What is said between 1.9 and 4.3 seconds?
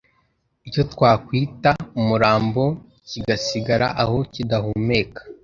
umurambo kigasigara aho